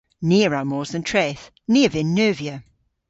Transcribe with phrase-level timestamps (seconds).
[0.27, 1.43] Ni a wra mos dhe'n treth.
[1.71, 2.55] Ni a vynn neuvya.